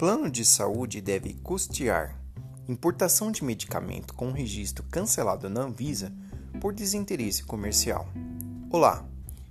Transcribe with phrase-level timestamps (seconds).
[0.00, 2.18] Plano de saúde deve custear
[2.66, 6.10] importação de medicamento com registro cancelado na Anvisa
[6.58, 8.08] por desinteresse comercial.
[8.70, 9.06] Olá,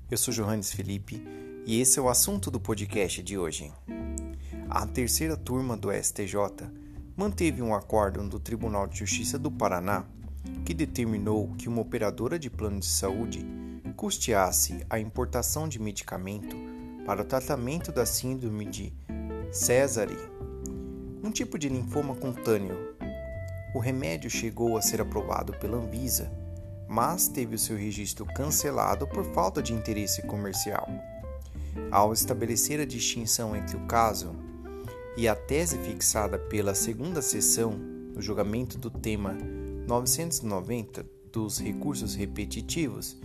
[0.09, 1.23] eu sou Johannes Felipe
[1.67, 3.71] e esse é o assunto do podcast de hoje.
[4.67, 6.33] A terceira turma do STJ
[7.15, 10.03] manteve um acórdão do Tribunal de Justiça do Paraná
[10.65, 13.45] que determinou que uma operadora de plano de saúde
[13.95, 16.55] custeasse a importação de medicamento
[17.05, 18.91] para o tratamento da síndrome de
[19.51, 20.17] Césare,
[21.23, 22.95] um tipo de linfoma cutâneo.
[23.73, 26.31] O remédio chegou a ser aprovado pela Anvisa,
[26.87, 30.87] mas teve o seu registro cancelado por falta de interesse comercial.
[31.91, 34.35] Ao estabelecer a distinção entre o caso
[35.15, 39.37] e a tese fixada pela segunda sessão no julgamento do tema
[39.87, 43.17] 990 dos recursos repetitivos,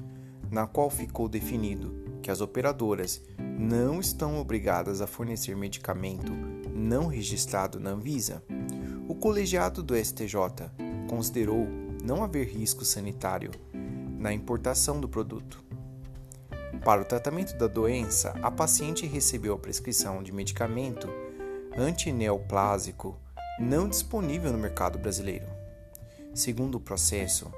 [0.50, 6.32] na qual ficou definido que as operadoras não estão obrigadas a fornecer medicamento
[6.74, 8.42] não registrado na Anvisa,
[9.06, 10.38] o colegiado do STJ
[11.06, 11.68] considerou
[12.02, 13.50] não haver risco sanitário
[14.16, 15.62] na importação do produto.
[16.82, 21.06] Para o tratamento da doença, a paciente recebeu a prescrição de medicamento
[21.76, 23.20] antineoplásico
[23.60, 25.46] não disponível no mercado brasileiro.
[26.32, 27.52] Segundo o processo,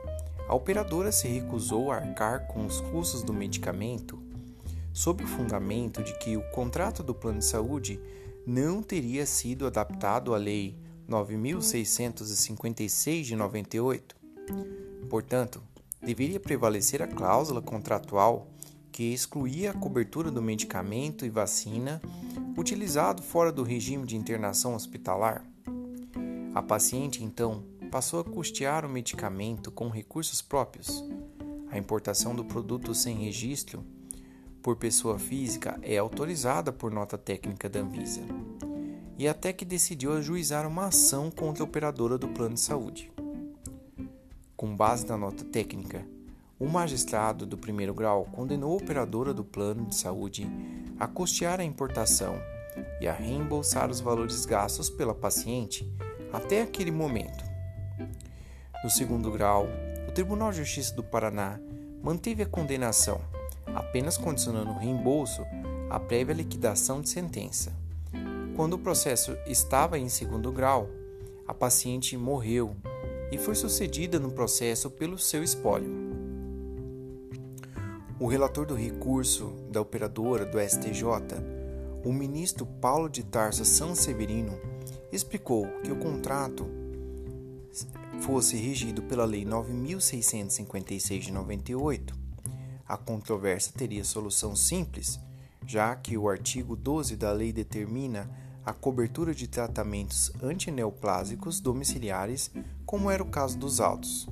[0.48, 4.25] a operadora se recusou a arcar com os custos do medicamento
[4.96, 8.00] sob o fundamento de que o contrato do plano de saúde
[8.46, 10.74] não teria sido adaptado à Lei
[11.06, 14.16] 9656 de 98.
[15.10, 15.62] Portanto,
[16.00, 18.48] deveria prevalecer a cláusula contratual
[18.90, 22.00] que excluía a cobertura do medicamento e vacina
[22.56, 25.44] utilizado fora do regime de internação hospitalar.
[26.54, 31.04] A paciente, então, passou a custear o medicamento com recursos próprios.
[31.70, 33.84] A importação do produto sem registro
[34.66, 38.22] por pessoa física é autorizada por nota técnica da Anvisa.
[39.16, 43.12] E até que decidiu ajuizar uma ação contra a operadora do plano de saúde.
[44.56, 46.04] Com base na nota técnica,
[46.58, 50.50] o magistrado do primeiro grau condenou a operadora do plano de saúde
[50.98, 52.34] a custear a importação
[53.00, 55.88] e a reembolsar os valores gastos pela paciente
[56.32, 57.44] até aquele momento.
[58.82, 59.68] No segundo grau,
[60.08, 61.56] o Tribunal de Justiça do Paraná
[62.02, 63.20] manteve a condenação,
[63.74, 65.44] apenas condicionando o reembolso
[65.90, 67.72] à prévia liquidação de sentença.
[68.54, 70.88] Quando o processo estava em segundo grau,
[71.46, 72.74] a paciente morreu
[73.30, 75.90] e foi sucedida no processo pelo seu espólio.
[78.18, 81.04] O relator do recurso da operadora do STJ,
[82.02, 84.58] o ministro Paulo de Tarso Sanseverino,
[85.12, 86.66] explicou que o contrato
[88.22, 92.15] fosse regido pela Lei 9656 de 98.
[92.88, 95.18] A controvérsia teria solução simples,
[95.66, 98.30] já que o artigo 12 da lei determina
[98.64, 102.50] a cobertura de tratamentos antineoplásicos domiciliares,
[102.84, 104.28] como era o caso dos autos.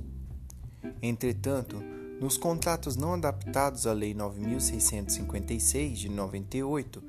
[1.01, 1.81] Entretanto,
[2.19, 7.03] nos contratos não adaptados à Lei 9656 de 98,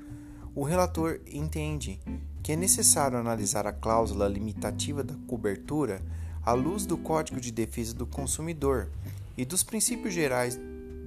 [0.55, 1.99] o relator entende
[2.43, 6.01] que é necessário analisar a cláusula limitativa da cobertura
[6.43, 8.89] à luz do Código de Defesa do Consumidor
[9.37, 10.59] e dos princípios gerais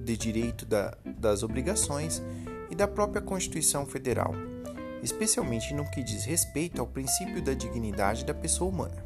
[0.03, 2.21] de direito da, das obrigações
[2.69, 4.33] e da própria Constituição Federal,
[5.03, 9.05] especialmente no que diz respeito ao princípio da dignidade da pessoa humana.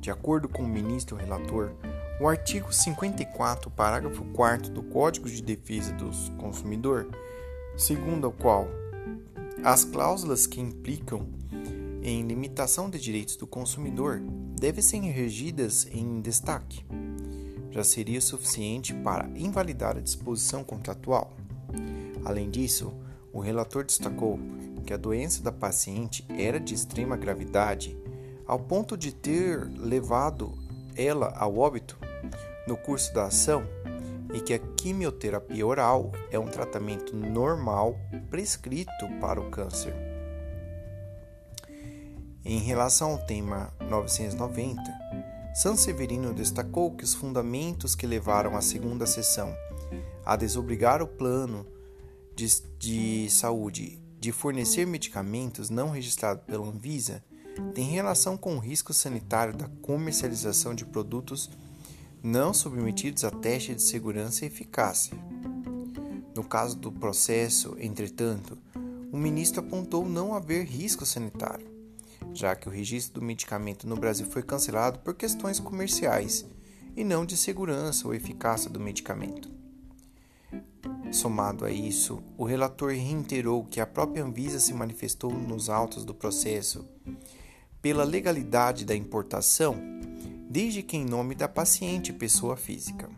[0.00, 1.72] De acordo com o ministro relator,
[2.20, 7.08] o artigo 54, parágrafo 4 do Código de Defesa do Consumidor,
[7.76, 8.68] segundo o qual
[9.62, 11.28] as cláusulas que implicam
[12.02, 14.20] em limitação de direitos do consumidor
[14.58, 16.86] devem ser regidas em destaque,
[17.76, 21.30] já seria suficiente para invalidar a disposição contratual.
[22.24, 22.90] Além disso,
[23.30, 24.40] o relator destacou
[24.86, 27.94] que a doença da paciente era de extrema gravidade,
[28.46, 30.56] ao ponto de ter levado
[30.96, 31.98] ela ao óbito
[32.66, 33.64] no curso da ação
[34.32, 38.00] e que a quimioterapia oral é um tratamento normal
[38.30, 39.94] prescrito para o câncer.
[42.42, 44.80] Em relação ao tema 990,
[45.56, 49.56] Sanseverino destacou que os fundamentos que levaram a segunda sessão
[50.22, 51.66] a desobrigar o plano
[52.34, 52.46] de,
[52.78, 57.24] de saúde de fornecer medicamentos não registrados pela Anvisa
[57.74, 61.48] têm relação com o risco sanitário da comercialização de produtos
[62.22, 65.16] não submetidos a teste de segurança e eficácia.
[66.34, 68.58] No caso do processo, entretanto,
[69.10, 71.66] o ministro apontou não haver risco sanitário,
[72.36, 76.44] já que o registro do medicamento no Brasil foi cancelado por questões comerciais
[76.96, 79.50] e não de segurança ou eficácia do medicamento.
[81.12, 86.14] Somado a isso, o relator reiterou que a própria Anvisa se manifestou nos autos do
[86.14, 86.86] processo
[87.80, 89.76] pela legalidade da importação,
[90.50, 93.08] desde que em nome da paciente pessoa física.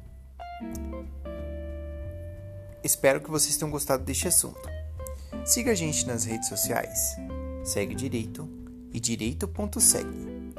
[2.83, 4.69] Espero que vocês tenham gostado deste assunto.
[5.45, 7.15] Siga a gente nas redes sociais.
[7.63, 8.47] Segue Direito
[8.91, 10.53] e Direito.segue.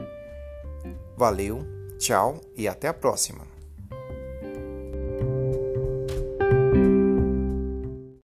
[1.17, 1.65] Valeu,
[1.99, 3.54] tchau e até a próxima!